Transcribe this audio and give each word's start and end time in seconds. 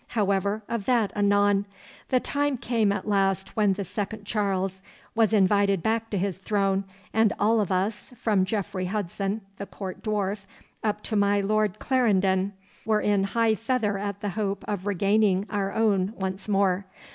However, 0.17 0.63
of 0.67 0.85
that 0.85 1.15
anon. 1.15 1.67
The 2.09 2.19
time 2.19 2.57
came 2.57 2.91
at 2.91 3.07
last 3.07 3.55
when 3.55 3.73
the 3.73 3.83
second 3.83 4.25
Charles 4.25 4.81
was 5.13 5.31
invited 5.31 5.83
back 5.83 6.09
to 6.09 6.17
his 6.17 6.39
throne, 6.39 6.85
and 7.13 7.31
all 7.37 7.61
of 7.61 7.71
us, 7.71 8.11
from 8.17 8.43
Jeffrey 8.43 8.85
Hudson, 8.85 9.41
the 9.57 9.67
court 9.67 10.01
dwarf, 10.01 10.45
up 10.83 11.03
to 11.03 11.15
my 11.15 11.39
Lord 11.39 11.77
Clarendon, 11.77 12.53
were 12.83 13.01
in 13.01 13.25
high 13.25 13.53
feather 13.53 13.99
at 13.99 14.21
the 14.21 14.29
hope 14.29 14.65
of 14.67 14.87
regaining 14.87 15.45
our 15.51 15.71
own 15.71 16.13
once 16.17 16.49
more. 16.49 16.87